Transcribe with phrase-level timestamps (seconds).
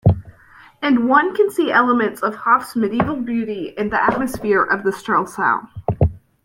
[0.81, 5.67] And one can see elements of Hof's medieval beauty in the atmosphere of Strelsau.